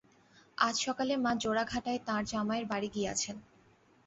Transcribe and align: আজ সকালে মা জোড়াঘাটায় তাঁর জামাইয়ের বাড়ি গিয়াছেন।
আজ 0.57 0.75
সকালে 0.79 1.13
মা 1.15 1.31
জোড়াঘাটায় 1.35 1.99
তাঁর 2.07 2.23
জামাইয়ের 2.25 2.65
বাড়ি 2.67 2.89
গিয়াছেন। 2.95 3.35